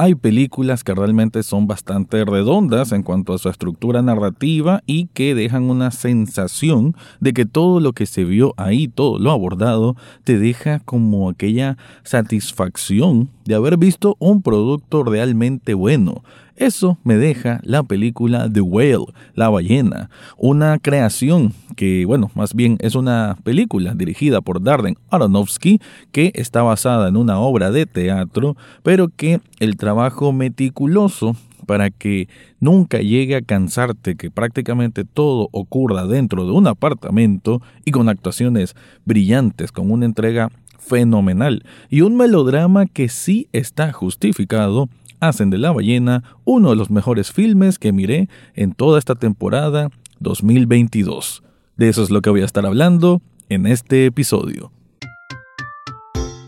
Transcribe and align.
Hay 0.00 0.14
películas 0.14 0.84
que 0.84 0.94
realmente 0.94 1.42
son 1.42 1.66
bastante 1.66 2.24
redondas 2.24 2.92
en 2.92 3.02
cuanto 3.02 3.34
a 3.34 3.38
su 3.38 3.48
estructura 3.48 4.00
narrativa 4.00 4.80
y 4.86 5.06
que 5.06 5.34
dejan 5.34 5.64
una 5.64 5.90
sensación 5.90 6.94
de 7.18 7.32
que 7.32 7.46
todo 7.46 7.80
lo 7.80 7.92
que 7.92 8.06
se 8.06 8.24
vio 8.24 8.54
ahí, 8.56 8.86
todo 8.86 9.18
lo 9.18 9.32
abordado, 9.32 9.96
te 10.22 10.38
deja 10.38 10.78
como 10.78 11.28
aquella 11.28 11.78
satisfacción 12.04 13.30
de 13.44 13.56
haber 13.56 13.76
visto 13.76 14.14
un 14.20 14.40
producto 14.40 15.02
realmente 15.02 15.74
bueno. 15.74 16.22
Eso 16.58 16.98
me 17.04 17.16
deja 17.16 17.60
la 17.62 17.84
película 17.84 18.50
The 18.52 18.60
Whale, 18.62 19.06
La 19.34 19.48
ballena, 19.48 20.10
una 20.36 20.80
creación 20.80 21.52
que, 21.76 22.04
bueno, 22.04 22.32
más 22.34 22.52
bien 22.52 22.78
es 22.80 22.96
una 22.96 23.38
película 23.44 23.94
dirigida 23.94 24.40
por 24.40 24.60
Darren 24.60 24.96
Aronofsky 25.08 25.80
que 26.10 26.32
está 26.34 26.62
basada 26.64 27.08
en 27.08 27.16
una 27.16 27.38
obra 27.38 27.70
de 27.70 27.86
teatro, 27.86 28.56
pero 28.82 29.08
que 29.08 29.40
el 29.60 29.76
trabajo 29.76 30.32
meticuloso 30.32 31.36
para 31.64 31.90
que 31.90 32.28
nunca 32.58 32.98
llegue 32.98 33.36
a 33.36 33.42
cansarte 33.42 34.16
que 34.16 34.32
prácticamente 34.32 35.04
todo 35.04 35.50
ocurra 35.52 36.06
dentro 36.06 36.44
de 36.44 36.50
un 36.50 36.66
apartamento 36.66 37.62
y 37.84 37.92
con 37.92 38.08
actuaciones 38.08 38.74
brillantes, 39.04 39.70
con 39.70 39.92
una 39.92 40.06
entrega 40.06 40.50
fenomenal 40.76 41.62
y 41.88 42.00
un 42.00 42.16
melodrama 42.16 42.86
que 42.86 43.08
sí 43.08 43.48
está 43.52 43.92
justificado 43.92 44.88
hacen 45.20 45.50
de 45.50 45.58
La 45.58 45.72
ballena 45.72 46.24
uno 46.44 46.70
de 46.70 46.76
los 46.76 46.90
mejores 46.90 47.32
filmes 47.32 47.78
que 47.78 47.92
miré 47.92 48.28
en 48.54 48.72
toda 48.72 48.98
esta 48.98 49.14
temporada 49.14 49.90
2022. 50.20 51.42
De 51.76 51.88
eso 51.88 52.02
es 52.02 52.10
lo 52.10 52.22
que 52.22 52.30
voy 52.30 52.42
a 52.42 52.44
estar 52.44 52.66
hablando 52.66 53.22
en 53.48 53.66
este 53.66 54.06
episodio. 54.06 54.72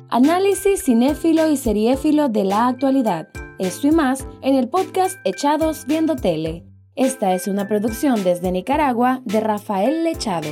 Análisis 0.08 0.82
cinéfilo 0.84 1.48
y 1.48 1.56
seriéfilo 1.56 2.28
de 2.28 2.44
la 2.44 2.66
actualidad. 2.66 3.28
Esto 3.60 3.86
y 3.86 3.92
más 3.92 4.26
en 4.42 4.56
el 4.56 4.68
podcast 4.68 5.18
Echados 5.24 5.86
Viendo 5.86 6.16
Tele. 6.16 6.64
Esta 6.96 7.34
es 7.34 7.46
una 7.46 7.68
producción 7.68 8.24
desde 8.24 8.50
Nicaragua 8.50 9.22
de 9.24 9.40
Rafael 9.40 10.02
Lechado. 10.02 10.48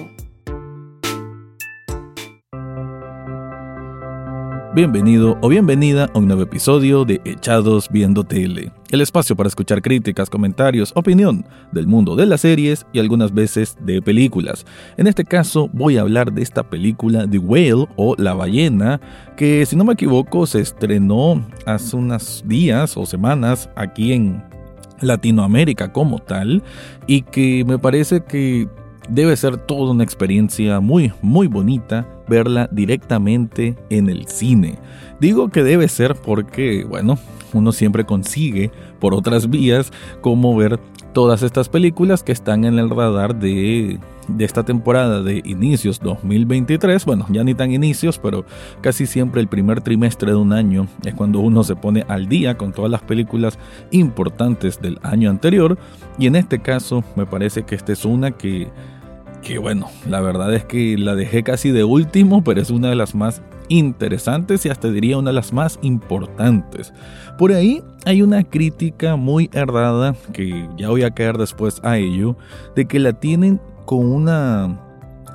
Bienvenido 4.78 5.36
o 5.40 5.48
bienvenida 5.48 6.08
a 6.14 6.18
un 6.20 6.28
nuevo 6.28 6.42
episodio 6.42 7.04
de 7.04 7.20
Echados 7.24 7.88
Viendo 7.90 8.22
Tele, 8.22 8.70
el 8.90 9.00
espacio 9.00 9.34
para 9.34 9.48
escuchar 9.48 9.82
críticas, 9.82 10.30
comentarios, 10.30 10.92
opinión 10.94 11.44
del 11.72 11.88
mundo 11.88 12.14
de 12.14 12.26
las 12.26 12.42
series 12.42 12.86
y 12.92 13.00
algunas 13.00 13.34
veces 13.34 13.76
de 13.80 14.00
películas. 14.00 14.64
En 14.96 15.08
este 15.08 15.24
caso 15.24 15.68
voy 15.72 15.96
a 15.96 16.02
hablar 16.02 16.32
de 16.32 16.42
esta 16.42 16.62
película 16.70 17.28
The 17.28 17.38
Whale 17.38 17.88
o 17.96 18.14
La 18.18 18.34
ballena, 18.34 19.00
que 19.36 19.66
si 19.66 19.74
no 19.74 19.82
me 19.82 19.94
equivoco 19.94 20.46
se 20.46 20.60
estrenó 20.60 21.44
hace 21.66 21.96
unos 21.96 22.44
días 22.46 22.96
o 22.96 23.04
semanas 23.04 23.68
aquí 23.74 24.12
en 24.12 24.44
Latinoamérica 25.00 25.92
como 25.92 26.20
tal 26.20 26.62
y 27.08 27.22
que 27.22 27.64
me 27.66 27.80
parece 27.80 28.22
que 28.22 28.68
debe 29.08 29.36
ser 29.36 29.56
toda 29.56 29.92
una 29.92 30.04
experiencia 30.04 30.80
muy, 30.80 31.12
muy 31.22 31.46
bonita 31.46 32.06
verla 32.28 32.68
directamente 32.70 33.76
en 33.90 34.08
el 34.08 34.26
cine. 34.26 34.78
Digo 35.20 35.48
que 35.48 35.62
debe 35.62 35.88
ser 35.88 36.14
porque, 36.14 36.84
bueno, 36.84 37.18
uno 37.52 37.72
siempre 37.72 38.04
consigue 38.04 38.70
por 39.00 39.14
otras 39.14 39.48
vías 39.48 39.92
cómo 40.20 40.54
ver 40.56 40.78
todas 41.12 41.42
estas 41.42 41.68
películas 41.68 42.22
que 42.22 42.32
están 42.32 42.64
en 42.64 42.78
el 42.78 42.90
radar 42.90 43.34
de, 43.34 43.98
de, 44.28 44.44
esta 44.44 44.62
temporada 44.62 45.22
de 45.22 45.42
inicios 45.44 45.98
2023. 46.00 47.04
Bueno, 47.04 47.26
ya 47.30 47.42
ni 47.42 47.54
tan 47.54 47.72
inicios, 47.72 48.18
pero 48.18 48.44
casi 48.82 49.06
siempre 49.06 49.40
el 49.40 49.48
primer 49.48 49.80
trimestre 49.80 50.32
de 50.32 50.36
un 50.36 50.52
año 50.52 50.86
es 51.04 51.14
cuando 51.14 51.40
uno 51.40 51.64
se 51.64 51.76
pone 51.76 52.04
al 52.08 52.28
día 52.28 52.56
con 52.56 52.72
todas 52.72 52.90
las 52.90 53.02
películas 53.02 53.58
importantes 53.90 54.80
del 54.80 54.98
año 55.02 55.30
anterior. 55.30 55.78
Y 56.18 56.26
en 56.26 56.36
este 56.36 56.60
caso 56.60 57.02
me 57.16 57.26
parece 57.26 57.64
que 57.64 57.74
esta 57.74 57.92
es 57.92 58.04
una 58.04 58.32
que 58.32 58.68
que 59.42 59.58
bueno, 59.58 59.88
la 60.08 60.20
verdad 60.20 60.54
es 60.54 60.64
que 60.64 60.96
la 60.98 61.14
dejé 61.14 61.42
casi 61.42 61.70
de 61.70 61.84
último, 61.84 62.42
pero 62.42 62.60
es 62.60 62.70
una 62.70 62.88
de 62.88 62.96
las 62.96 63.14
más 63.14 63.42
interesantes 63.68 64.64
y 64.66 64.70
hasta 64.70 64.90
diría 64.90 65.18
una 65.18 65.30
de 65.30 65.34
las 65.34 65.52
más 65.52 65.78
importantes. 65.82 66.92
Por 67.38 67.52
ahí 67.52 67.82
hay 68.04 68.22
una 68.22 68.44
crítica 68.44 69.16
muy 69.16 69.50
errada, 69.52 70.14
que 70.32 70.68
ya 70.76 70.88
voy 70.88 71.02
a 71.02 71.10
caer 71.10 71.38
después 71.38 71.80
a 71.84 71.98
ello, 71.98 72.36
de 72.74 72.86
que 72.86 72.98
la 72.98 73.12
tienen 73.12 73.60
con 73.84 74.06
una 74.06 74.87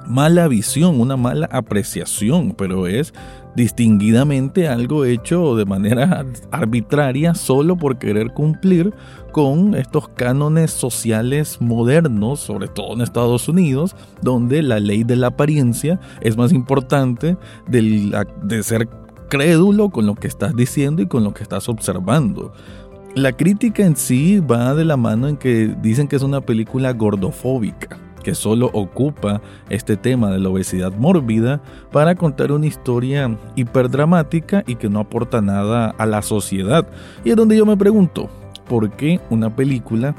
mala 0.07 0.47
visión, 0.47 0.99
una 0.99 1.17
mala 1.17 1.47
apreciación, 1.51 2.53
pero 2.57 2.87
es 2.87 3.13
distinguidamente 3.55 4.67
algo 4.67 5.05
hecho 5.05 5.55
de 5.55 5.65
manera 5.65 6.25
arbitraria 6.51 7.35
solo 7.35 7.77
por 7.77 7.97
querer 7.97 8.33
cumplir 8.33 8.93
con 9.31 9.75
estos 9.75 10.07
cánones 10.09 10.71
sociales 10.71 11.57
modernos, 11.59 12.39
sobre 12.39 12.67
todo 12.67 12.93
en 12.93 13.01
Estados 13.01 13.47
Unidos, 13.47 13.95
donde 14.21 14.61
la 14.63 14.79
ley 14.79 15.03
de 15.03 15.15
la 15.15 15.27
apariencia 15.27 15.99
es 16.21 16.37
más 16.37 16.51
importante 16.51 17.37
de, 17.67 18.25
de 18.43 18.63
ser 18.63 18.89
crédulo 19.29 19.89
con 19.89 20.05
lo 20.05 20.15
que 20.15 20.27
estás 20.27 20.55
diciendo 20.55 21.01
y 21.01 21.07
con 21.07 21.23
lo 21.23 21.33
que 21.33 21.43
estás 21.43 21.69
observando. 21.69 22.53
La 23.15 23.31
crítica 23.31 23.85
en 23.85 23.95
sí 23.95 24.39
va 24.39 24.73
de 24.73 24.85
la 24.85 24.97
mano 24.97 25.27
en 25.27 25.37
que 25.37 25.75
dicen 25.81 26.07
que 26.07 26.15
es 26.15 26.23
una 26.23 26.41
película 26.41 26.93
gordofóbica 26.93 28.02
que 28.23 28.33
solo 28.33 28.69
ocupa 28.73 29.41
este 29.69 29.97
tema 29.97 30.31
de 30.31 30.39
la 30.39 30.49
obesidad 30.49 30.93
mórbida 30.93 31.61
para 31.91 32.15
contar 32.15 32.51
una 32.51 32.65
historia 32.65 33.37
hiperdramática 33.55 34.63
y 34.65 34.75
que 34.75 34.89
no 34.89 34.99
aporta 34.99 35.41
nada 35.41 35.93
a 35.97 36.05
la 36.05 36.21
sociedad. 36.21 36.87
Y 37.23 37.29
es 37.29 37.35
donde 37.35 37.57
yo 37.57 37.65
me 37.65 37.77
pregunto, 37.77 38.29
¿por 38.67 38.89
qué 38.91 39.19
una 39.29 39.55
película 39.55 40.15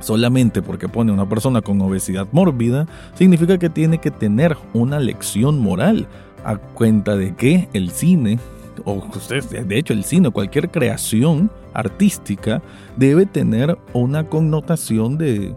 solamente 0.00 0.60
porque 0.62 0.88
pone 0.88 1.10
a 1.10 1.14
una 1.14 1.28
persona 1.28 1.62
con 1.62 1.80
obesidad 1.80 2.26
mórbida 2.32 2.86
significa 3.14 3.58
que 3.58 3.70
tiene 3.70 3.98
que 3.98 4.10
tener 4.10 4.56
una 4.74 4.98
lección 5.00 5.58
moral 5.58 6.06
a 6.44 6.56
cuenta 6.56 7.16
de 7.16 7.34
que 7.34 7.68
el 7.72 7.90
cine 7.90 8.38
o 8.84 9.02
de 9.40 9.78
hecho 9.78 9.92
el 9.92 10.04
cine, 10.04 10.30
cualquier 10.30 10.70
creación 10.70 11.50
artística 11.72 12.62
debe 12.96 13.26
tener 13.26 13.78
una 13.92 14.28
connotación 14.28 15.16
de 15.16 15.54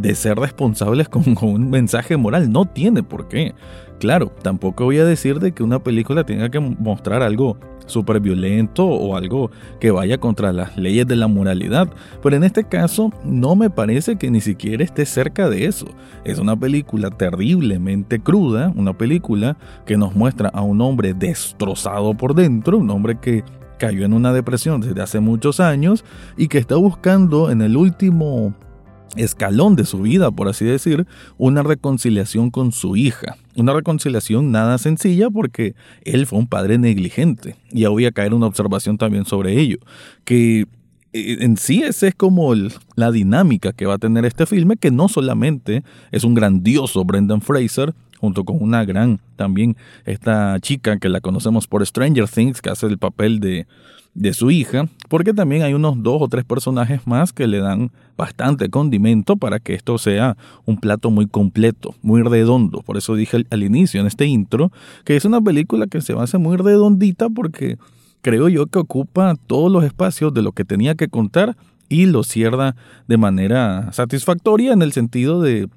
de 0.00 0.14
ser 0.14 0.38
responsables 0.38 1.08
con, 1.10 1.24
un 1.40 1.70
mensaje 1.70 2.16
moral. 2.16 2.50
No 2.50 2.64
tiene 2.66 3.02
por 3.02 3.28
qué. 3.28 3.54
Claro, 3.98 4.32
tampoco 4.42 4.84
voy 4.84 4.98
a 4.98 5.04
decir 5.04 5.40
de 5.40 5.52
que 5.52 5.62
una 5.62 5.82
película 5.82 6.24
tenga 6.24 6.50
que 6.50 6.60
mostrar 6.60 7.22
algo 7.22 7.58
súper 7.86 8.20
violento 8.20 8.86
o 8.86 9.16
algo 9.16 9.50
que 9.80 9.90
vaya 9.90 10.18
contra 10.18 10.52
las 10.52 10.76
leyes 10.76 11.06
de 11.06 11.16
la 11.16 11.26
moralidad. 11.26 11.88
Pero 12.22 12.36
en 12.36 12.44
este 12.44 12.64
caso 12.64 13.12
no 13.24 13.56
me 13.56 13.70
parece 13.70 14.16
que 14.16 14.30
ni 14.30 14.40
siquiera 14.40 14.84
esté 14.84 15.04
cerca 15.04 15.48
de 15.48 15.64
eso. 15.64 15.86
Es 16.24 16.38
una 16.38 16.54
película 16.54 17.10
terriblemente 17.10 18.20
cruda, 18.20 18.72
una 18.76 18.96
película 18.96 19.56
que 19.84 19.96
nos 19.96 20.14
muestra 20.14 20.48
a 20.50 20.62
un 20.62 20.80
hombre 20.80 21.14
destrozado 21.14 22.14
por 22.14 22.34
dentro, 22.34 22.78
un 22.78 22.90
hombre 22.90 23.18
que 23.20 23.42
cayó 23.78 24.04
en 24.04 24.12
una 24.12 24.32
depresión 24.32 24.80
desde 24.80 25.00
hace 25.00 25.20
muchos 25.20 25.60
años 25.60 26.04
y 26.36 26.48
que 26.48 26.58
está 26.58 26.76
buscando 26.76 27.50
en 27.50 27.62
el 27.62 27.76
último 27.76 28.54
escalón 29.18 29.76
de 29.76 29.84
su 29.84 30.02
vida, 30.02 30.30
por 30.30 30.48
así 30.48 30.64
decir, 30.64 31.06
una 31.36 31.62
reconciliación 31.62 32.50
con 32.50 32.72
su 32.72 32.96
hija. 32.96 33.36
Una 33.56 33.72
reconciliación 33.72 34.52
nada 34.52 34.78
sencilla 34.78 35.30
porque 35.30 35.74
él 36.04 36.26
fue 36.26 36.38
un 36.38 36.46
padre 36.46 36.78
negligente. 36.78 37.56
Y 37.72 37.84
voy 37.86 38.06
a 38.06 38.12
caer 38.12 38.34
una 38.34 38.46
observación 38.46 38.98
también 38.98 39.24
sobre 39.24 39.58
ello. 39.58 39.78
Que 40.24 40.66
eh, 41.12 41.38
en 41.40 41.56
sí 41.56 41.82
esa 41.82 42.08
es 42.08 42.14
como 42.14 42.54
la 42.94 43.10
dinámica 43.10 43.72
que 43.72 43.86
va 43.86 43.94
a 43.94 43.98
tener 43.98 44.24
este 44.24 44.46
filme, 44.46 44.76
que 44.76 44.90
no 44.90 45.08
solamente 45.08 45.82
es 46.12 46.24
un 46.24 46.34
grandioso 46.34 47.04
Brendan 47.04 47.40
Fraser, 47.40 47.94
junto 48.18 48.44
con 48.44 48.58
una 48.60 48.84
gran 48.84 49.20
también 49.36 49.76
esta 50.04 50.58
chica 50.60 50.98
que 50.98 51.08
la 51.08 51.20
conocemos 51.20 51.66
por 51.66 51.86
Stranger 51.86 52.28
Things, 52.28 52.60
que 52.60 52.70
hace 52.70 52.86
el 52.86 52.98
papel 52.98 53.40
de 53.40 53.66
de 54.18 54.34
su 54.34 54.50
hija, 54.50 54.88
porque 55.08 55.32
también 55.32 55.62
hay 55.62 55.74
unos 55.74 56.02
dos 56.02 56.20
o 56.20 56.28
tres 56.28 56.44
personajes 56.44 57.06
más 57.06 57.32
que 57.32 57.46
le 57.46 57.58
dan 57.58 57.92
bastante 58.16 58.68
condimento 58.68 59.36
para 59.36 59.60
que 59.60 59.74
esto 59.74 59.96
sea 59.96 60.36
un 60.64 60.78
plato 60.78 61.10
muy 61.10 61.28
completo, 61.28 61.94
muy 62.02 62.22
redondo. 62.22 62.82
Por 62.82 62.96
eso 62.96 63.14
dije 63.14 63.44
al, 63.48 63.62
inicio, 63.62 64.00
en 64.00 64.08
este 64.08 64.26
intro, 64.26 64.72
que 65.04 65.16
es 65.16 65.24
una 65.24 65.40
película 65.40 65.86
que 65.86 66.00
se 66.00 66.14
va 66.14 66.22
a 66.22 66.24
hacer 66.24 66.40
muy 66.40 66.56
redondita 66.56 67.30
porque 67.30 67.78
creo 68.20 68.48
yo 68.48 68.66
que 68.66 68.80
ocupa 68.80 69.36
todos 69.46 69.70
los 69.70 69.84
espacios 69.84 70.34
de 70.34 70.42
lo 70.42 70.50
que 70.50 70.64
tenía 70.64 70.96
que 70.96 71.08
contar 71.08 71.56
y 71.88 72.06
lo 72.06 72.24
cierra 72.24 72.74
de 73.06 73.16
manera 73.18 73.92
satisfactoria 73.92 74.72
en 74.72 74.82
el 74.82 74.92
sentido 74.92 75.40
de 75.40 75.68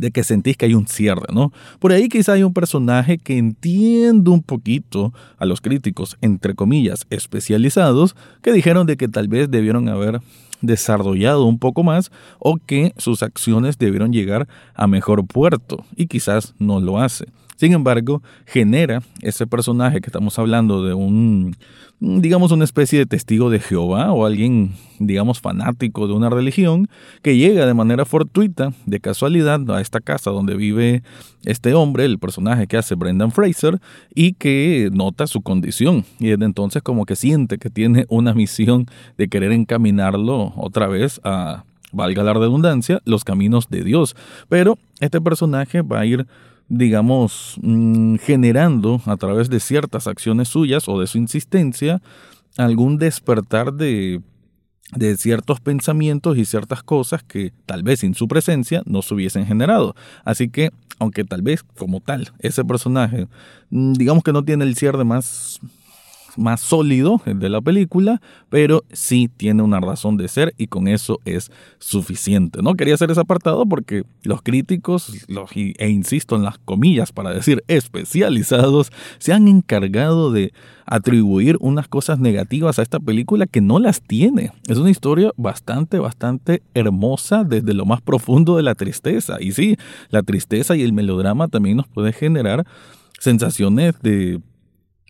de 0.00 0.10
que 0.10 0.24
sentís 0.24 0.56
que 0.56 0.64
hay 0.64 0.74
un 0.74 0.86
cierre, 0.86 1.26
¿no? 1.32 1.52
Por 1.78 1.92
ahí 1.92 2.08
quizá 2.08 2.32
hay 2.32 2.42
un 2.42 2.54
personaje 2.54 3.18
que 3.18 3.36
entiende 3.36 4.30
un 4.30 4.42
poquito 4.42 5.12
a 5.38 5.44
los 5.44 5.60
críticos, 5.60 6.16
entre 6.22 6.54
comillas, 6.54 7.06
especializados, 7.10 8.16
que 8.42 8.52
dijeron 8.52 8.86
de 8.86 8.96
que 8.96 9.08
tal 9.08 9.28
vez 9.28 9.50
debieron 9.50 9.88
haber 9.88 10.20
desarrollado 10.62 11.44
un 11.44 11.58
poco 11.58 11.82
más 11.82 12.10
o 12.38 12.56
que 12.56 12.94
sus 12.96 13.22
acciones 13.22 13.78
debieron 13.78 14.12
llegar 14.12 14.48
a 14.74 14.86
mejor 14.86 15.26
puerto 15.26 15.84
y 15.96 16.06
quizás 16.06 16.54
no 16.58 16.80
lo 16.80 16.98
hace. 16.98 17.26
Sin 17.60 17.74
embargo, 17.74 18.22
genera 18.46 19.02
ese 19.20 19.46
personaje 19.46 20.00
que 20.00 20.06
estamos 20.06 20.38
hablando 20.38 20.82
de 20.82 20.94
un, 20.94 21.54
digamos, 22.00 22.52
una 22.52 22.64
especie 22.64 23.00
de 23.00 23.04
testigo 23.04 23.50
de 23.50 23.60
Jehová 23.60 24.12
o 24.12 24.24
alguien, 24.24 24.72
digamos, 24.98 25.42
fanático 25.42 26.06
de 26.06 26.14
una 26.14 26.30
religión, 26.30 26.88
que 27.20 27.36
llega 27.36 27.66
de 27.66 27.74
manera 27.74 28.06
fortuita, 28.06 28.72
de 28.86 28.98
casualidad, 29.00 29.60
a 29.72 29.82
esta 29.82 30.00
casa 30.00 30.30
donde 30.30 30.56
vive 30.56 31.02
este 31.44 31.74
hombre, 31.74 32.06
el 32.06 32.18
personaje 32.18 32.66
que 32.66 32.78
hace 32.78 32.94
Brendan 32.94 33.30
Fraser, 33.30 33.78
y 34.14 34.32
que 34.32 34.88
nota 34.90 35.26
su 35.26 35.42
condición. 35.42 36.06
Y 36.18 36.30
entonces 36.30 36.82
como 36.82 37.04
que 37.04 37.14
siente 37.14 37.58
que 37.58 37.68
tiene 37.68 38.06
una 38.08 38.32
misión 38.32 38.86
de 39.18 39.28
querer 39.28 39.52
encaminarlo 39.52 40.54
otra 40.56 40.86
vez 40.86 41.20
a, 41.24 41.64
valga 41.92 42.22
la 42.22 42.32
redundancia, 42.32 43.02
los 43.04 43.22
caminos 43.22 43.68
de 43.68 43.84
Dios. 43.84 44.16
Pero 44.48 44.78
este 45.00 45.20
personaje 45.20 45.82
va 45.82 46.00
a 46.00 46.06
ir 46.06 46.26
digamos, 46.70 47.56
mm, 47.60 48.14
generando 48.16 49.02
a 49.04 49.16
través 49.16 49.50
de 49.50 49.60
ciertas 49.60 50.06
acciones 50.06 50.48
suyas 50.48 50.88
o 50.88 50.98
de 50.98 51.08
su 51.08 51.18
insistencia 51.18 52.00
algún 52.56 52.96
despertar 52.96 53.74
de, 53.74 54.22
de 54.94 55.16
ciertos 55.16 55.60
pensamientos 55.60 56.38
y 56.38 56.44
ciertas 56.44 56.82
cosas 56.82 57.22
que 57.24 57.52
tal 57.66 57.82
vez 57.82 58.00
sin 58.00 58.14
su 58.14 58.28
presencia 58.28 58.82
no 58.86 59.02
se 59.02 59.14
hubiesen 59.14 59.46
generado. 59.46 59.94
Así 60.24 60.48
que, 60.48 60.70
aunque 61.00 61.24
tal 61.24 61.42
vez 61.42 61.64
como 61.76 62.00
tal 62.00 62.32
ese 62.38 62.64
personaje, 62.64 63.26
mm, 63.70 63.94
digamos 63.94 64.22
que 64.22 64.32
no 64.32 64.44
tiene 64.44 64.64
el 64.64 64.76
cierre 64.76 65.04
más 65.04 65.58
más 66.40 66.60
sólido 66.60 67.20
de 67.24 67.48
la 67.48 67.60
película, 67.60 68.20
pero 68.48 68.82
sí 68.92 69.30
tiene 69.36 69.62
una 69.62 69.80
razón 69.80 70.16
de 70.16 70.28
ser 70.28 70.54
y 70.56 70.66
con 70.66 70.88
eso 70.88 71.20
es 71.24 71.52
suficiente. 71.78 72.62
No 72.62 72.74
quería 72.74 72.94
hacer 72.94 73.10
ese 73.10 73.20
apartado 73.20 73.66
porque 73.66 74.04
los 74.22 74.42
críticos, 74.42 75.12
e 75.54 75.88
insisto 75.88 76.36
en 76.36 76.42
las 76.42 76.58
comillas 76.58 77.12
para 77.12 77.32
decir 77.32 77.62
especializados, 77.68 78.90
se 79.18 79.32
han 79.32 79.48
encargado 79.48 80.32
de 80.32 80.52
atribuir 80.86 81.56
unas 81.60 81.86
cosas 81.86 82.18
negativas 82.18 82.78
a 82.78 82.82
esta 82.82 82.98
película 82.98 83.46
que 83.46 83.60
no 83.60 83.78
las 83.78 84.02
tiene. 84.02 84.50
Es 84.66 84.78
una 84.78 84.90
historia 84.90 85.30
bastante, 85.36 86.00
bastante 86.00 86.62
hermosa 86.74 87.44
desde 87.44 87.74
lo 87.74 87.84
más 87.84 88.00
profundo 88.00 88.56
de 88.56 88.64
la 88.64 88.74
tristeza. 88.74 89.36
Y 89.40 89.52
sí, 89.52 89.76
la 90.08 90.22
tristeza 90.22 90.74
y 90.74 90.82
el 90.82 90.92
melodrama 90.92 91.48
también 91.48 91.76
nos 91.76 91.86
puede 91.86 92.12
generar 92.12 92.66
sensaciones 93.20 94.00
de 94.02 94.40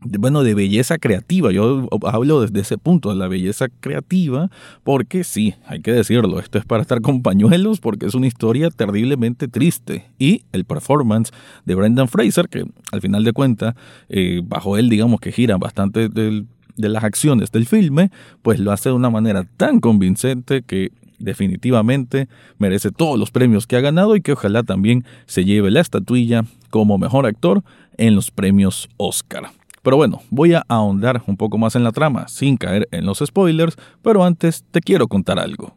bueno, 0.02 0.42
de 0.42 0.54
belleza 0.54 0.98
creativa. 0.98 1.52
Yo 1.52 1.88
hablo 2.04 2.40
desde 2.40 2.60
ese 2.60 2.78
punto, 2.78 3.10
de 3.10 3.16
la 3.16 3.28
belleza 3.28 3.68
creativa, 3.80 4.50
porque 4.82 5.24
sí, 5.24 5.54
hay 5.66 5.80
que 5.80 5.92
decirlo, 5.92 6.40
esto 6.40 6.58
es 6.58 6.64
para 6.64 6.82
estar 6.82 7.00
con 7.00 7.22
pañuelos, 7.22 7.80
porque 7.80 8.06
es 8.06 8.14
una 8.14 8.26
historia 8.26 8.70
terriblemente 8.70 9.48
triste. 9.48 10.10
Y 10.18 10.42
el 10.52 10.64
performance 10.64 11.32
de 11.64 11.74
Brendan 11.74 12.08
Fraser, 12.08 12.48
que 12.48 12.64
al 12.92 13.00
final 13.00 13.24
de 13.24 13.32
cuentas, 13.32 13.74
eh, 14.08 14.40
bajo 14.44 14.76
él, 14.78 14.88
digamos 14.88 15.20
que 15.20 15.32
gira 15.32 15.58
bastante 15.58 16.08
de 16.08 16.44
las 16.76 17.04
acciones 17.04 17.50
del 17.50 17.66
filme, 17.66 18.10
pues 18.42 18.58
lo 18.58 18.72
hace 18.72 18.88
de 18.88 18.94
una 18.94 19.10
manera 19.10 19.44
tan 19.56 19.80
convincente 19.80 20.62
que 20.62 20.92
definitivamente 21.18 22.28
merece 22.58 22.90
todos 22.90 23.18
los 23.18 23.30
premios 23.30 23.66
que 23.66 23.76
ha 23.76 23.80
ganado 23.80 24.16
y 24.16 24.22
que 24.22 24.32
ojalá 24.32 24.62
también 24.62 25.04
se 25.26 25.44
lleve 25.44 25.70
la 25.70 25.80
estatuilla 25.80 26.44
como 26.70 26.96
mejor 26.96 27.26
actor 27.26 27.62
en 27.98 28.14
los 28.14 28.30
premios 28.30 28.88
Oscar. 28.96 29.59
Pero 29.82 29.96
bueno, 29.96 30.20
voy 30.30 30.54
a 30.54 30.64
ahondar 30.68 31.22
un 31.26 31.36
poco 31.36 31.56
más 31.56 31.74
en 31.74 31.84
la 31.84 31.92
trama, 31.92 32.28
sin 32.28 32.56
caer 32.56 32.86
en 32.90 33.06
los 33.06 33.18
spoilers, 33.18 33.76
pero 34.02 34.24
antes 34.24 34.64
te 34.70 34.80
quiero 34.80 35.08
contar 35.08 35.38
algo. 35.38 35.74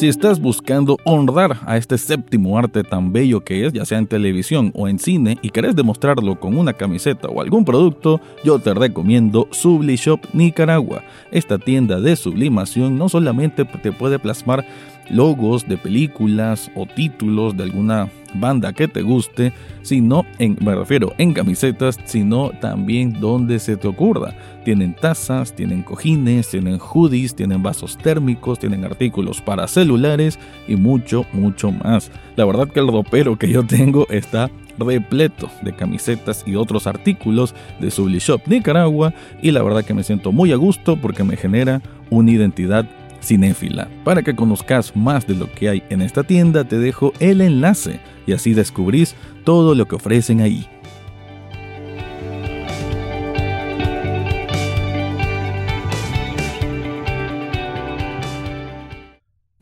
Si 0.00 0.08
estás 0.08 0.40
buscando 0.40 0.96
honrar 1.04 1.58
a 1.66 1.76
este 1.76 1.98
séptimo 1.98 2.56
arte 2.56 2.82
tan 2.82 3.12
bello 3.12 3.44
que 3.44 3.66
es, 3.66 3.72
ya 3.74 3.84
sea 3.84 3.98
en 3.98 4.06
televisión 4.06 4.72
o 4.74 4.88
en 4.88 4.98
cine, 4.98 5.36
y 5.42 5.50
querés 5.50 5.76
demostrarlo 5.76 6.40
con 6.40 6.56
una 6.56 6.72
camiseta 6.72 7.28
o 7.28 7.42
algún 7.42 7.66
producto, 7.66 8.18
yo 8.42 8.58
te 8.58 8.72
recomiendo 8.72 9.46
Sublishop 9.50 10.20
Nicaragua. 10.32 11.02
Esta 11.32 11.58
tienda 11.58 12.00
de 12.00 12.16
sublimación 12.16 12.96
no 12.96 13.10
solamente 13.10 13.66
te 13.66 13.92
puede 13.92 14.18
plasmar 14.18 14.64
logos 15.10 15.66
de 15.68 15.76
películas 15.76 16.70
o 16.74 16.86
títulos 16.86 17.56
de 17.56 17.64
alguna 17.64 18.08
banda 18.34 18.72
que 18.72 18.88
te 18.88 19.02
guste, 19.02 19.52
sino 19.82 20.24
en, 20.38 20.56
me 20.60 20.74
refiero 20.74 21.12
en 21.18 21.32
camisetas, 21.32 21.98
sino 22.04 22.50
también 22.60 23.20
donde 23.20 23.58
se 23.58 23.76
te 23.76 23.88
ocurra. 23.88 24.34
Tienen 24.64 24.94
tazas, 24.94 25.54
tienen 25.54 25.82
cojines, 25.82 26.48
tienen 26.48 26.78
hoodies, 26.78 27.34
tienen 27.34 27.62
vasos 27.62 27.98
térmicos, 27.98 28.58
tienen 28.58 28.84
artículos 28.84 29.40
para 29.40 29.66
celulares 29.66 30.38
y 30.68 30.76
mucho, 30.76 31.26
mucho 31.32 31.72
más. 31.72 32.10
La 32.36 32.44
verdad 32.44 32.68
que 32.68 32.80
el 32.80 32.88
ropero 32.88 33.36
que 33.36 33.48
yo 33.48 33.66
tengo 33.66 34.06
está 34.10 34.50
repleto 34.78 35.50
de 35.62 35.74
camisetas 35.74 36.42
y 36.46 36.56
otros 36.56 36.86
artículos 36.86 37.54
de 37.80 37.90
Sublishop 37.90 38.46
Nicaragua 38.46 39.12
y 39.42 39.50
la 39.50 39.62
verdad 39.62 39.84
que 39.84 39.94
me 39.94 40.02
siento 40.02 40.32
muy 40.32 40.52
a 40.52 40.56
gusto 40.56 40.96
porque 40.96 41.24
me 41.24 41.36
genera 41.36 41.82
una 42.08 42.30
identidad 42.30 42.86
cinéfila. 43.22 43.88
Para 44.04 44.22
que 44.22 44.34
conozcas 44.34 44.96
más 44.96 45.26
de 45.26 45.34
lo 45.34 45.50
que 45.52 45.68
hay 45.68 45.82
en 45.90 46.02
esta 46.02 46.22
tienda, 46.22 46.64
te 46.64 46.78
dejo 46.78 47.12
el 47.20 47.40
enlace 47.40 48.00
y 48.26 48.32
así 48.32 48.54
descubrís 48.54 49.14
todo 49.44 49.74
lo 49.74 49.86
que 49.86 49.96
ofrecen 49.96 50.40
ahí. 50.40 50.66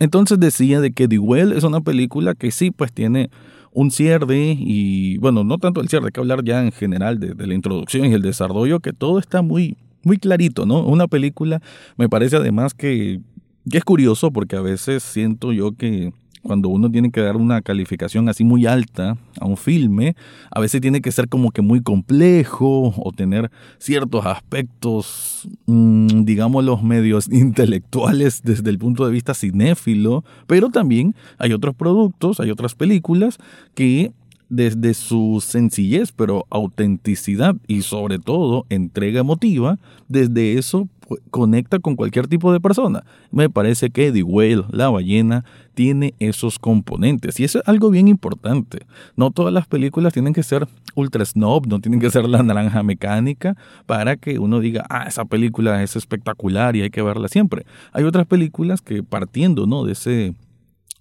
Entonces 0.00 0.38
decía 0.38 0.80
de 0.80 0.92
que 0.92 1.08
The 1.08 1.18
Well 1.18 1.52
es 1.52 1.64
una 1.64 1.80
película 1.80 2.34
que 2.34 2.52
sí, 2.52 2.70
pues 2.70 2.92
tiene 2.92 3.30
un 3.72 3.90
cierre 3.90 4.56
y, 4.58 5.18
bueno, 5.18 5.44
no 5.44 5.58
tanto 5.58 5.80
el 5.80 5.88
cierre, 5.88 6.06
hay 6.06 6.12
que 6.12 6.20
hablar 6.20 6.44
ya 6.44 6.62
en 6.62 6.72
general 6.72 7.18
de, 7.18 7.34
de 7.34 7.46
la 7.46 7.54
introducción 7.54 8.06
y 8.06 8.14
el 8.14 8.22
desarrollo, 8.22 8.80
que 8.80 8.92
todo 8.92 9.18
está 9.18 9.42
muy, 9.42 9.76
muy 10.04 10.18
clarito, 10.18 10.66
¿no? 10.66 10.84
Una 10.84 11.08
película 11.08 11.60
me 11.96 12.08
parece 12.08 12.36
además 12.36 12.74
que 12.74 13.20
y 13.64 13.76
es 13.76 13.84
curioso 13.84 14.30
porque 14.30 14.56
a 14.56 14.60
veces 14.60 15.02
siento 15.02 15.52
yo 15.52 15.72
que 15.72 16.12
cuando 16.42 16.68
uno 16.68 16.90
tiene 16.90 17.10
que 17.10 17.20
dar 17.20 17.36
una 17.36 17.60
calificación 17.62 18.28
así 18.28 18.44
muy 18.44 18.66
alta 18.66 19.16
a 19.40 19.44
un 19.44 19.56
filme, 19.56 20.16
a 20.50 20.60
veces 20.60 20.80
tiene 20.80 21.00
que 21.00 21.12
ser 21.12 21.28
como 21.28 21.50
que 21.50 21.62
muy 21.62 21.82
complejo 21.82 22.94
o 22.96 23.12
tener 23.12 23.50
ciertos 23.78 24.24
aspectos, 24.26 25.48
mm, 25.66 26.24
digamos, 26.24 26.64
los 26.64 26.82
medios 26.82 27.28
intelectuales 27.32 28.42
desde 28.42 28.70
el 28.70 28.78
punto 28.78 29.04
de 29.04 29.12
vista 29.12 29.34
cinéfilo, 29.34 30.24
pero 30.46 30.70
también 30.70 31.14
hay 31.38 31.52
otros 31.52 31.74
productos, 31.74 32.40
hay 32.40 32.50
otras 32.50 32.74
películas 32.74 33.38
que 33.74 34.12
desde 34.48 34.94
su 34.94 35.42
sencillez, 35.44 36.12
pero 36.12 36.46
autenticidad 36.50 37.56
y 37.66 37.82
sobre 37.82 38.18
todo 38.18 38.66
entrega 38.70 39.20
emotiva, 39.20 39.78
desde 40.08 40.58
eso 40.58 40.88
conecta 41.30 41.78
con 41.78 41.96
cualquier 41.96 42.26
tipo 42.26 42.52
de 42.52 42.60
persona. 42.60 43.04
Me 43.30 43.48
parece 43.48 43.90
que 43.90 44.12
The 44.12 44.22
Whale, 44.22 44.64
la 44.70 44.90
ballena, 44.90 45.44
tiene 45.74 46.14
esos 46.18 46.58
componentes 46.58 47.38
y 47.40 47.44
eso 47.44 47.60
es 47.60 47.68
algo 47.68 47.90
bien 47.90 48.08
importante. 48.08 48.86
No 49.16 49.30
todas 49.30 49.52
las 49.52 49.66
películas 49.66 50.12
tienen 50.12 50.34
que 50.34 50.42
ser 50.42 50.66
ultra 50.94 51.24
snob, 51.24 51.66
no 51.66 51.80
tienen 51.80 52.00
que 52.00 52.10
ser 52.10 52.28
la 52.28 52.42
naranja 52.42 52.82
mecánica 52.82 53.56
para 53.86 54.16
que 54.16 54.38
uno 54.38 54.60
diga, 54.60 54.84
ah, 54.90 55.04
esa 55.06 55.24
película 55.24 55.82
es 55.82 55.96
espectacular 55.96 56.76
y 56.76 56.82
hay 56.82 56.90
que 56.90 57.02
verla 57.02 57.28
siempre. 57.28 57.64
Hay 57.92 58.04
otras 58.04 58.26
películas 58.26 58.82
que 58.82 59.02
partiendo 59.02 59.66
¿no? 59.66 59.84
de 59.84 59.92
ese 59.92 60.34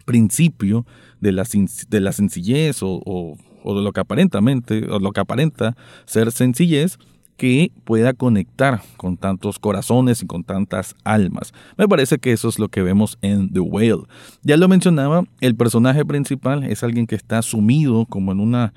principio 0.06 0.86
de 1.22 1.32
la, 1.32 1.44
de 1.90 2.00
la 2.00 2.12
sencillez 2.12 2.82
o, 2.82 3.02
o 3.06 3.76
de 3.76 3.82
lo 3.82 3.92
que 3.92 4.00
aparentemente, 4.00 4.86
o 4.90 5.00
lo 5.00 5.12
que 5.12 5.20
aparenta 5.20 5.76
ser 6.06 6.32
sencillez, 6.32 6.98
que 7.38 7.72
pueda 7.84 8.14
conectar 8.14 8.82
con 8.98 9.16
tantos 9.16 9.60
corazones 9.60 10.24
y 10.24 10.26
con 10.26 10.44
tantas 10.44 10.96
almas. 11.04 11.54
Me 11.78 11.88
parece 11.88 12.18
que 12.18 12.32
eso 12.32 12.50
es 12.50 12.60
lo 12.60 12.68
que 12.68 12.82
vemos 12.82 13.18
en 13.22 13.54
The 13.54 13.60
Whale. 13.60 14.04
Ya 14.42 14.58
lo 14.58 14.68
mencionaba, 14.68 15.24
el 15.40 15.56
personaje 15.56 16.04
principal 16.04 16.64
es 16.64 16.84
alguien 16.84 17.08
que 17.08 17.16
está 17.16 17.42
sumido 17.44 18.06
como 18.06 18.32
en 18.32 18.40
una 18.40 18.74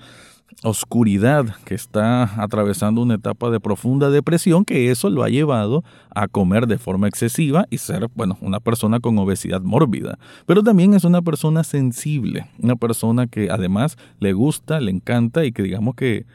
oscuridad, 0.62 1.54
que 1.64 1.74
está 1.74 2.42
atravesando 2.42 3.02
una 3.02 3.14
etapa 3.14 3.50
de 3.50 3.60
profunda 3.60 4.10
depresión, 4.10 4.64
que 4.64 4.90
eso 4.90 5.10
lo 5.10 5.22
ha 5.22 5.28
llevado 5.28 5.84
a 6.14 6.28
comer 6.28 6.66
de 6.66 6.78
forma 6.78 7.08
excesiva 7.08 7.66
y 7.70 7.78
ser, 7.78 8.08
bueno, 8.14 8.36
una 8.40 8.60
persona 8.60 9.00
con 9.00 9.18
obesidad 9.18 9.62
mórbida. 9.62 10.18
Pero 10.46 10.62
también 10.62 10.94
es 10.94 11.04
una 11.04 11.22
persona 11.22 11.64
sensible, 11.64 12.46
una 12.58 12.76
persona 12.76 13.26
que 13.26 13.50
además 13.50 13.96
le 14.18 14.32
gusta, 14.32 14.80
le 14.80 14.90
encanta 14.90 15.44
y 15.44 15.52
que 15.52 15.62
digamos 15.62 15.94
que 15.94 16.26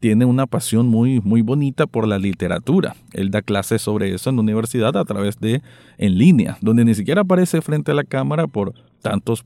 tiene 0.00 0.24
una 0.24 0.46
pasión 0.46 0.86
muy, 0.86 1.20
muy 1.20 1.42
bonita 1.42 1.86
por 1.86 2.06
la 2.06 2.18
literatura. 2.18 2.94
Él 3.12 3.30
da 3.30 3.42
clases 3.42 3.82
sobre 3.82 4.14
eso 4.14 4.30
en 4.30 4.36
la 4.36 4.42
universidad 4.42 4.96
a 4.96 5.04
través 5.04 5.38
de 5.40 5.62
en 5.98 6.18
línea, 6.18 6.56
donde 6.60 6.84
ni 6.84 6.94
siquiera 6.94 7.22
aparece 7.22 7.60
frente 7.62 7.90
a 7.90 7.94
la 7.94 8.04
cámara 8.04 8.46
por 8.46 8.74
tantos 9.02 9.44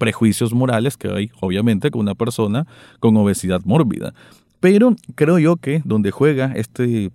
prejuicios 0.00 0.54
morales 0.54 0.96
que 0.96 1.08
hay, 1.08 1.30
obviamente, 1.40 1.90
con 1.90 2.00
una 2.00 2.14
persona 2.14 2.66
con 3.00 3.16
obesidad 3.18 3.60
mórbida. 3.64 4.14
Pero 4.58 4.96
creo 5.14 5.38
yo 5.38 5.56
que 5.56 5.82
donde 5.84 6.10
juega 6.10 6.52
este, 6.56 7.10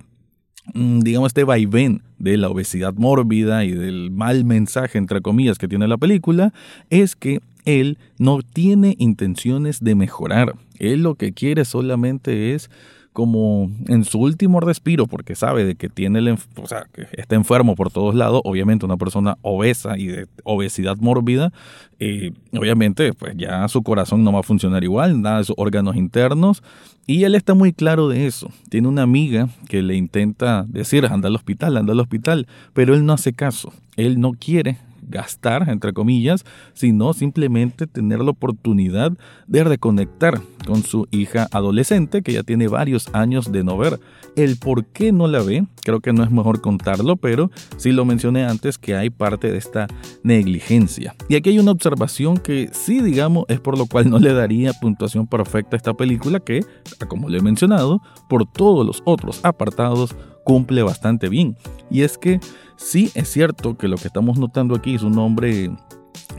mm, 0.74 1.00
digamos, 1.00 1.32
este 1.32 1.44
vaivén 1.44 2.04
de 2.20 2.38
la 2.38 2.48
obesidad 2.48 2.94
mórbida 2.94 3.66
y 3.66 3.72
del 3.72 4.12
mal 4.12 4.46
mensaje, 4.46 5.00
entre 5.00 5.22
comillas, 5.22 5.58
que 5.58 5.68
tiene 5.68 5.88
la 5.88 5.98
película, 5.98 6.54
es 6.92 7.16
que 7.16 7.40
él 7.66 7.98
no 8.18 8.40
tiene 8.42 8.96
intenciones 8.98 9.84
de 9.84 9.96
mejorar. 9.96 10.56
Él 10.80 11.04
lo 11.04 11.16
que 11.16 11.34
quiere 11.34 11.66
solamente 11.66 12.54
es 12.54 12.70
como 13.16 13.72
en 13.88 14.04
su 14.04 14.20
último 14.20 14.60
respiro, 14.60 15.08
porque 15.08 15.36
sabe 15.36 15.64
de 15.64 15.76
que 15.76 15.88
tiene 15.88 16.20
el, 16.20 16.28
o 16.32 16.68
sea, 16.68 16.86
está 17.14 17.36
enfermo 17.36 17.76
por 17.76 17.90
todos 17.90 18.14
lados, 18.14 18.42
obviamente 18.44 18.86
una 18.86 18.98
persona 18.98 19.38
obesa 19.42 19.98
y 19.98 20.08
de 20.08 20.28
obesidad 20.44 20.98
mórbida, 20.98 21.54
eh, 22.02 22.34
obviamente 22.52 23.14
pues 23.14 23.36
ya 23.38 23.66
su 23.70 23.84
corazón 23.84 24.26
no 24.26 24.34
va 24.34 24.42
a 24.42 24.44
funcionar 24.44 24.84
igual, 24.84 25.22
nada 25.22 25.38
de 25.38 25.46
sus 25.46 25.56
órganos 25.58 25.96
internos, 25.96 26.62
y 27.08 27.24
él 27.24 27.36
está 27.36 27.54
muy 27.54 27.72
claro 27.72 28.10
de 28.10 28.28
eso. 28.28 28.52
Tiene 28.68 28.90
una 28.90 29.04
amiga 29.04 29.48
que 29.70 29.82
le 29.82 29.96
intenta 29.96 30.66
decir, 30.68 31.06
anda 31.06 31.30
al 31.30 31.36
hospital, 31.36 31.78
anda 31.78 31.94
al 31.94 32.02
hospital, 32.02 32.48
pero 32.74 32.96
él 32.96 33.06
no 33.06 33.14
hace 33.14 33.32
caso, 33.32 33.72
él 33.96 34.20
no 34.20 34.34
quiere 34.34 34.78
gastar, 35.08 35.70
entre 35.70 35.94
comillas, 35.94 36.46
sino 36.74 37.14
simplemente 37.14 37.88
tener 37.88 38.20
la 38.20 38.32
oportunidad 38.32 39.12
de 39.48 39.64
reconectar 39.64 40.42
con 40.66 40.84
su 40.84 41.08
hija 41.12 41.48
adolescente 41.52 42.22
que 42.22 42.34
ya 42.34 42.44
tiene 42.44 42.68
varios 42.68 43.14
años 43.14 43.52
de 43.52 43.64
no 43.64 43.78
ver. 43.78 44.00
El 44.36 44.58
por 44.58 44.86
qué 44.86 45.12
no 45.12 45.28
la 45.28 45.42
ve, 45.42 45.66
creo 45.84 46.00
que 46.02 46.14
no 46.14 46.24
es 46.24 46.32
mejor 46.32 46.62
contarlo, 46.62 47.16
pero 47.16 47.52
sí 47.78 47.92
lo 47.92 48.06
mencioné 48.06 48.46
antes 48.46 48.78
que 48.78 48.96
hay 48.96 49.10
parte 49.10 49.52
de 49.52 49.58
esta 49.58 49.88
negligencia. 50.24 51.16
Y 51.30 51.36
aquí 51.36 51.52
hay 51.52 51.60
una 51.60 51.72
observación 51.72 52.38
que 52.38 52.70
sí, 52.74 53.02
digamos, 53.02 53.46
es 53.48 53.60
por 53.60 53.78
lo 53.78 53.86
cual 53.86 54.10
no 54.10 54.20
le 54.20 54.34
daría 54.34 54.74
puntuación 54.74 55.28
perfecta 55.28 55.76
a 55.76 55.78
esta 55.78 55.94
película 55.94 56.40
que, 56.40 56.66
como 57.08 57.30
le 57.30 57.38
he 57.38 57.42
mencionado, 57.42 58.02
por 58.30 58.46
todos 58.52 58.86
los 58.86 59.02
otros 59.06 59.40
apartados 59.44 60.16
cumple 60.46 60.84
bastante 60.84 61.28
bien. 61.28 61.58
Y 61.90 62.02
es 62.02 62.18
que 62.18 62.40
sí 62.78 63.12
es 63.16 63.30
cierto 63.30 63.78
que 63.78 63.88
lo 63.88 63.98
que 63.98 64.08
estamos 64.08 64.38
notando 64.38 64.76
aquí 64.76 64.96
es 64.96 65.04
un 65.04 65.18
hombre 65.18 65.72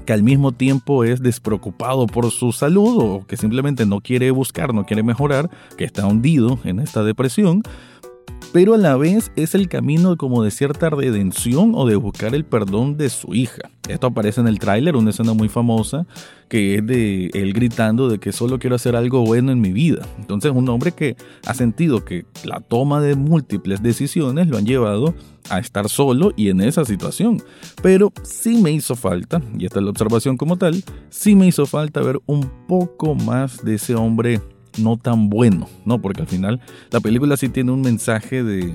que 0.04 0.12
al 0.12 0.22
mismo 0.22 0.52
tiempo 0.52 1.04
es 1.04 1.20
despreocupado 1.20 2.06
por 2.06 2.30
su 2.30 2.52
salud 2.52 2.96
o 2.98 3.26
que 3.26 3.36
simplemente 3.36 3.86
no 3.86 4.00
quiere 4.00 4.30
buscar, 4.30 4.72
no 4.72 4.84
quiere 4.84 5.02
mejorar, 5.02 5.50
que 5.76 5.84
está 5.84 6.06
hundido 6.06 6.58
en 6.64 6.78
esta 6.78 7.02
depresión, 7.02 7.62
pero 8.56 8.72
a 8.72 8.78
la 8.78 8.96
vez 8.96 9.30
es 9.36 9.54
el 9.54 9.68
camino 9.68 10.16
como 10.16 10.42
de 10.42 10.50
cierta 10.50 10.88
redención 10.88 11.72
o 11.74 11.84
de 11.86 11.94
buscar 11.96 12.34
el 12.34 12.46
perdón 12.46 12.96
de 12.96 13.10
su 13.10 13.34
hija. 13.34 13.70
Esto 13.86 14.06
aparece 14.06 14.40
en 14.40 14.48
el 14.48 14.58
tráiler, 14.58 14.96
una 14.96 15.10
escena 15.10 15.34
muy 15.34 15.50
famosa, 15.50 16.06
que 16.48 16.76
es 16.76 16.86
de 16.86 17.26
él 17.34 17.52
gritando 17.52 18.08
de 18.08 18.18
que 18.18 18.32
solo 18.32 18.58
quiero 18.58 18.76
hacer 18.76 18.96
algo 18.96 19.26
bueno 19.26 19.52
en 19.52 19.60
mi 19.60 19.72
vida. 19.72 20.08
Entonces 20.18 20.52
un 20.54 20.66
hombre 20.70 20.92
que 20.92 21.16
ha 21.44 21.52
sentido 21.52 22.06
que 22.06 22.24
la 22.44 22.60
toma 22.60 23.02
de 23.02 23.14
múltiples 23.14 23.82
decisiones 23.82 24.48
lo 24.48 24.56
han 24.56 24.64
llevado 24.64 25.14
a 25.50 25.58
estar 25.58 25.90
solo 25.90 26.32
y 26.34 26.48
en 26.48 26.62
esa 26.62 26.86
situación. 26.86 27.42
Pero 27.82 28.10
sí 28.22 28.62
me 28.62 28.70
hizo 28.70 28.96
falta, 28.96 29.42
y 29.58 29.66
esta 29.66 29.80
es 29.80 29.84
la 29.84 29.90
observación 29.90 30.38
como 30.38 30.56
tal, 30.56 30.82
sí 31.10 31.36
me 31.36 31.46
hizo 31.46 31.66
falta 31.66 32.00
ver 32.00 32.20
un 32.24 32.50
poco 32.66 33.14
más 33.14 33.62
de 33.62 33.74
ese 33.74 33.94
hombre 33.94 34.40
no 34.78 34.96
tan 34.96 35.28
bueno, 35.28 35.68
¿no? 35.84 36.00
Porque 36.00 36.22
al 36.22 36.28
final 36.28 36.60
la 36.90 37.00
película 37.00 37.36
sí 37.36 37.48
tiene 37.48 37.72
un 37.72 37.80
mensaje 37.80 38.42
de 38.42 38.74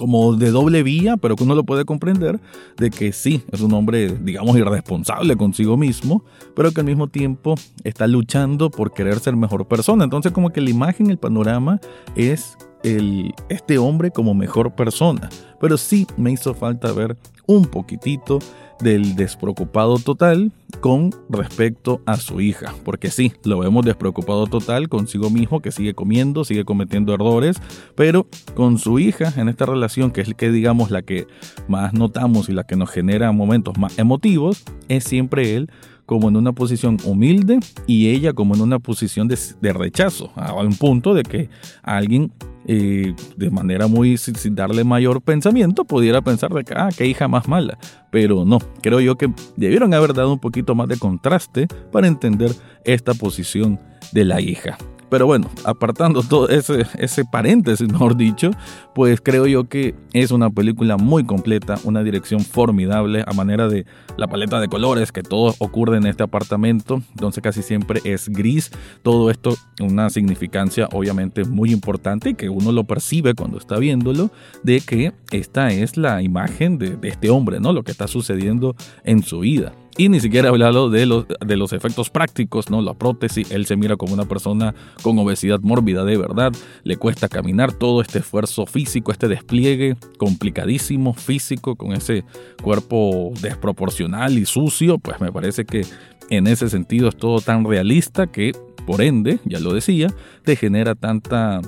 como 0.00 0.34
de 0.34 0.50
doble 0.50 0.82
vía, 0.82 1.18
pero 1.18 1.36
que 1.36 1.44
uno 1.44 1.54
lo 1.54 1.64
puede 1.64 1.84
comprender, 1.84 2.40
de 2.78 2.90
que 2.90 3.12
sí, 3.12 3.42
es 3.52 3.60
un 3.60 3.74
hombre, 3.74 4.16
digamos, 4.22 4.56
irresponsable 4.56 5.36
consigo 5.36 5.76
mismo, 5.76 6.24
pero 6.56 6.72
que 6.72 6.80
al 6.80 6.86
mismo 6.86 7.08
tiempo 7.08 7.54
está 7.84 8.06
luchando 8.06 8.70
por 8.70 8.94
querer 8.94 9.18
ser 9.20 9.36
mejor 9.36 9.68
persona. 9.68 10.04
Entonces 10.04 10.32
como 10.32 10.50
que 10.50 10.62
la 10.62 10.70
imagen, 10.70 11.10
el 11.10 11.18
panorama 11.18 11.80
es 12.16 12.56
el, 12.82 13.34
este 13.50 13.76
hombre 13.76 14.10
como 14.10 14.32
mejor 14.32 14.74
persona. 14.74 15.28
Pero 15.60 15.76
sí 15.76 16.06
me 16.16 16.32
hizo 16.32 16.54
falta 16.54 16.92
ver 16.92 17.18
un 17.46 17.66
poquitito 17.66 18.38
del 18.80 19.16
despreocupado 19.16 19.98
total 19.98 20.52
con 20.80 21.10
respecto 21.28 22.00
a 22.06 22.16
su 22.16 22.40
hija. 22.40 22.74
Porque 22.84 23.10
sí, 23.10 23.32
lo 23.44 23.58
vemos 23.58 23.84
despreocupado 23.84 24.46
total 24.46 24.88
consigo 24.88 25.30
mismo, 25.30 25.60
que 25.60 25.72
sigue 25.72 25.94
comiendo, 25.94 26.44
sigue 26.44 26.64
cometiendo 26.64 27.14
errores, 27.14 27.56
pero 27.94 28.26
con 28.54 28.78
su 28.78 28.98
hija 28.98 29.32
en 29.36 29.48
esta 29.48 29.66
relación, 29.66 30.10
que 30.10 30.22
es 30.22 30.34
que 30.34 30.50
digamos 30.50 30.90
la 30.90 31.02
que 31.02 31.26
más 31.68 31.92
notamos 31.92 32.48
y 32.48 32.52
la 32.52 32.64
que 32.64 32.76
nos 32.76 32.90
genera 32.90 33.32
momentos 33.32 33.78
más 33.78 33.98
emotivos, 33.98 34.64
es 34.88 35.04
siempre 35.04 35.54
él 35.56 35.70
como 36.10 36.28
en 36.28 36.34
una 36.34 36.52
posición 36.52 36.96
humilde 37.04 37.60
y 37.86 38.08
ella 38.08 38.32
como 38.32 38.56
en 38.56 38.62
una 38.62 38.80
posición 38.80 39.28
de, 39.28 39.72
rechazo, 39.72 40.32
a 40.34 40.52
un 40.54 40.74
punto 40.74 41.14
de 41.14 41.22
que 41.22 41.48
alguien 41.84 42.32
eh, 42.66 43.14
de 43.36 43.50
manera 43.50 43.86
muy 43.86 44.16
sin, 44.16 44.56
darle 44.56 44.82
mayor 44.82 45.22
pensamiento, 45.22 45.84
pudiera 45.84 46.20
pensar 46.20 46.52
de 46.52 46.64
que, 46.64 46.74
ah, 46.76 46.88
qué 46.98 47.06
hija 47.06 47.28
más 47.28 47.46
mala. 47.46 47.78
Pero 48.10 48.44
no, 48.44 48.58
creo 48.82 48.98
yo 48.98 49.16
que 49.16 49.32
debieron 49.54 49.94
haber 49.94 50.12
dado 50.12 50.32
un 50.32 50.40
poquito 50.40 50.74
más 50.74 50.88
de 50.88 50.98
contraste 50.98 51.68
para 51.92 52.08
entender 52.08 52.50
esta 52.84 53.14
posición 53.14 53.78
de 54.10 54.24
la 54.24 54.40
hija. 54.40 54.78
Pero 55.10 55.26
bueno, 55.26 55.50
apartando 55.64 56.22
todo 56.22 56.48
ese, 56.48 57.24
paréntesis, 57.24 57.88
mejor 57.92 58.16
dicho, 58.16 58.52
pues 58.94 59.20
creo 59.20 59.46
yo 59.46 59.68
que 59.68 59.94
es 60.12 60.30
una 60.30 60.50
película 60.50 60.96
muy 60.96 61.24
completa, 61.24 61.78
una 61.84 62.02
dirección 62.02 62.40
formidable 62.40 63.24
a 63.26 63.32
manera 63.32 63.68
de 63.68 63.86
la 64.16 64.28
paleta 64.28 64.60
de 64.60 64.68
colores 64.68 65.10
que 65.10 65.22
todo 65.22 65.54
ocurre 65.58 65.96
en 65.96 66.06
este 66.06 66.22
apartamento, 66.22 67.02
entonces 67.10 67.42
casi 67.42 67.62
siempre 67.62 68.00
es 68.04 68.28
gris, 68.28 68.70
todo 69.02 69.30
esto 69.30 69.56
una 69.80 70.10
significancia 70.10 70.88
obviamente 70.92 71.44
muy 71.44 71.72
importante 71.72 72.34
que 72.34 72.48
uno 72.48 72.70
lo 72.70 72.84
percibe 72.84 73.34
cuando 73.34 73.58
está 73.58 73.78
viéndolo, 73.78 74.30
de 74.62 74.80
que 74.80 75.12
esta 75.32 75.70
es 75.72 75.96
la 75.96 76.22
imagen 76.22 76.78
de, 76.78 76.96
de 76.96 77.08
este 77.08 77.30
hombre, 77.30 77.58
¿no? 77.58 77.72
Lo 77.72 77.82
que 77.82 77.90
está 77.90 78.06
sucediendo 78.06 78.76
en 79.04 79.22
su 79.22 79.40
vida. 79.40 79.72
Y 79.96 80.08
ni 80.08 80.20
siquiera 80.20 80.48
hablado 80.48 80.88
de 80.88 81.04
los, 81.04 81.26
de 81.28 81.56
los 81.56 81.72
efectos 81.72 82.10
prácticos, 82.10 82.70
¿no? 82.70 82.80
La 82.80 82.94
prótesis, 82.94 83.50
él 83.50 83.66
se 83.66 83.76
mira 83.76 83.96
como 83.96 84.14
una 84.14 84.24
persona 84.24 84.74
con 85.02 85.18
obesidad 85.18 85.60
mórbida 85.60 86.04
de 86.04 86.16
verdad, 86.16 86.52
le 86.84 86.96
cuesta 86.96 87.28
caminar, 87.28 87.72
todo 87.72 88.00
este 88.00 88.20
esfuerzo 88.20 88.66
físico, 88.66 89.12
este 89.12 89.28
despliegue 89.28 89.96
complicadísimo 90.16 91.12
físico 91.12 91.76
con 91.76 91.92
ese 91.92 92.24
cuerpo 92.62 93.32
desproporcional 93.42 94.38
y 94.38 94.46
sucio, 94.46 94.98
pues 94.98 95.20
me 95.20 95.32
parece 95.32 95.64
que 95.64 95.84
en 96.30 96.46
ese 96.46 96.70
sentido 96.70 97.08
es 97.08 97.16
todo 97.16 97.40
tan 97.40 97.64
realista 97.64 98.28
que, 98.28 98.52
por 98.86 99.02
ende, 99.02 99.40
ya 99.44 99.60
lo 99.60 99.74
decía, 99.74 100.08
te 100.44 100.56
genera 100.56 100.94
tanta 100.94 101.60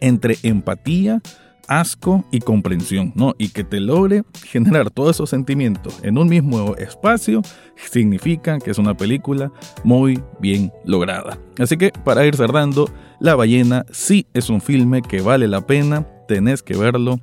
entre 0.00 0.36
empatía, 0.42 1.20
asco 1.68 2.24
y 2.32 2.40
comprensión, 2.40 3.12
¿no? 3.14 3.34
Y 3.38 3.50
que 3.50 3.62
te 3.62 3.78
logre 3.78 4.24
generar 4.44 4.90
todos 4.90 5.16
esos 5.16 5.30
sentimientos 5.30 6.00
en 6.02 6.18
un 6.18 6.28
mismo 6.28 6.74
espacio 6.76 7.42
significa 7.76 8.58
que 8.58 8.70
es 8.70 8.78
una 8.78 8.96
película 8.96 9.52
muy 9.84 10.22
bien 10.40 10.72
lograda. 10.84 11.38
Así 11.58 11.76
que 11.76 11.92
para 12.04 12.26
ir 12.26 12.34
cerrando, 12.34 12.90
La 13.20 13.34
ballena 13.34 13.84
sí 13.90 14.26
es 14.32 14.48
un 14.48 14.60
filme 14.60 15.02
que 15.02 15.20
vale 15.20 15.48
la 15.48 15.66
pena, 15.66 16.06
tenés 16.28 16.62
que 16.62 16.76
verlo. 16.76 17.20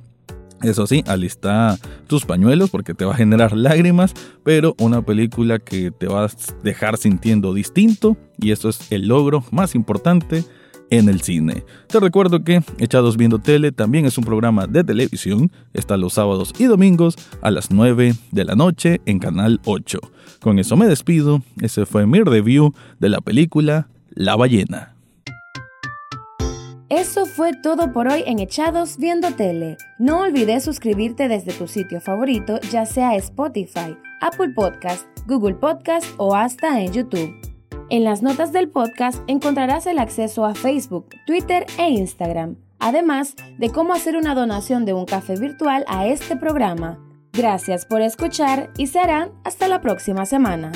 Eso 0.62 0.86
sí, 0.86 1.02
alista 1.06 1.78
tus 2.06 2.24
pañuelos 2.24 2.70
porque 2.70 2.94
te 2.94 3.04
va 3.04 3.12
a 3.12 3.16
generar 3.16 3.54
lágrimas, 3.56 4.14
pero 4.42 4.74
una 4.78 5.02
película 5.02 5.58
que 5.58 5.90
te 5.90 6.06
va 6.06 6.26
a 6.26 6.30
dejar 6.62 6.96
sintiendo 6.96 7.52
distinto 7.52 8.16
y 8.38 8.52
eso 8.52 8.68
es 8.68 8.90
el 8.90 9.08
logro 9.08 9.44
más 9.50 9.74
importante 9.74 10.44
en 10.90 11.08
el 11.08 11.20
cine. 11.20 11.64
Te 11.88 12.00
recuerdo 12.00 12.44
que 12.44 12.62
Echados 12.78 13.16
Viendo 13.16 13.38
Tele 13.38 13.72
también 13.72 14.06
es 14.06 14.18
un 14.18 14.24
programa 14.24 14.66
de 14.66 14.84
televisión, 14.84 15.50
está 15.74 15.96
los 15.96 16.14
sábados 16.14 16.52
y 16.58 16.64
domingos 16.64 17.16
a 17.42 17.50
las 17.50 17.70
9 17.70 18.14
de 18.30 18.44
la 18.44 18.54
noche 18.54 19.00
en 19.06 19.18
Canal 19.18 19.60
8. 19.64 19.98
Con 20.40 20.58
eso 20.58 20.76
me 20.76 20.86
despido, 20.86 21.42
ese 21.60 21.86
fue 21.86 22.06
mi 22.06 22.20
review 22.20 22.72
de 22.98 23.08
la 23.08 23.20
película 23.20 23.88
La 24.14 24.36
ballena. 24.36 24.96
Eso 26.88 27.26
fue 27.26 27.52
todo 27.52 27.92
por 27.92 28.06
hoy 28.06 28.22
en 28.26 28.38
Echados 28.38 28.96
Viendo 28.96 29.32
Tele. 29.32 29.76
No 29.98 30.20
olvides 30.20 30.62
suscribirte 30.62 31.26
desde 31.26 31.52
tu 31.52 31.66
sitio 31.66 32.00
favorito, 32.00 32.60
ya 32.70 32.86
sea 32.86 33.16
Spotify, 33.16 33.96
Apple 34.20 34.50
Podcast, 34.54 35.04
Google 35.26 35.56
Podcast 35.56 36.06
o 36.16 36.36
hasta 36.36 36.80
en 36.80 36.92
YouTube. 36.92 37.55
En 37.88 38.02
las 38.02 38.20
notas 38.20 38.52
del 38.52 38.68
podcast 38.68 39.22
encontrarás 39.28 39.86
el 39.86 40.00
acceso 40.00 40.44
a 40.44 40.54
Facebook, 40.54 41.10
Twitter 41.24 41.66
e 41.78 41.88
Instagram, 41.90 42.56
además 42.80 43.36
de 43.58 43.70
cómo 43.70 43.94
hacer 43.94 44.16
una 44.16 44.34
donación 44.34 44.84
de 44.84 44.92
un 44.92 45.04
café 45.04 45.36
virtual 45.36 45.84
a 45.86 46.06
este 46.06 46.36
programa. 46.36 46.98
Gracias 47.32 47.86
por 47.86 48.02
escuchar 48.02 48.72
y 48.76 48.88
serán 48.88 49.30
hasta 49.44 49.68
la 49.68 49.80
próxima 49.80 50.26
semana. 50.26 50.72